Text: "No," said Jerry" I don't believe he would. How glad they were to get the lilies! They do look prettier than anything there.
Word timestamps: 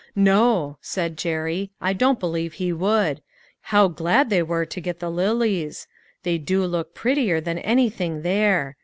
"No," 0.15 0.79
said 0.81 1.15
Jerry" 1.15 1.69
I 1.79 1.93
don't 1.93 2.19
believe 2.19 2.53
he 2.53 2.73
would. 2.73 3.21
How 3.61 3.87
glad 3.87 4.31
they 4.31 4.41
were 4.41 4.65
to 4.65 4.81
get 4.81 4.97
the 4.97 5.11
lilies! 5.11 5.85
They 6.23 6.39
do 6.39 6.65
look 6.65 6.95
prettier 6.95 7.39
than 7.39 7.59
anything 7.59 8.23
there. 8.23 8.77